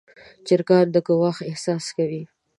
چرګان 0.47 0.85
د 0.91 0.95
ګواښ 1.07 1.37
احساس 1.49 1.85
کوي. 1.97 2.23